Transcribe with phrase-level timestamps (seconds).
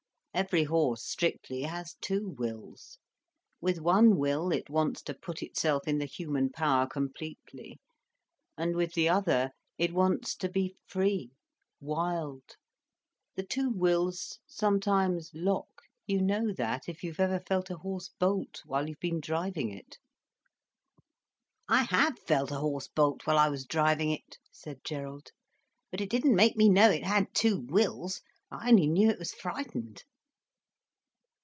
[0.33, 2.99] Every horse, strictly, has two wills.
[3.59, 9.09] With one will, it wants to put itself in the human power completely—and with the
[9.09, 11.31] other, it wants to be free,
[11.81, 12.55] wild.
[13.35, 18.87] The two wills sometimes lock—you know that, if ever you've felt a horse bolt, while
[18.87, 19.97] you've been driving it."
[21.67, 25.31] "I have felt a horse bolt while I was driving it," said Gerald,
[25.91, 28.21] "but it didn't make me know it had two wills.
[28.49, 30.03] I only knew it was frightened."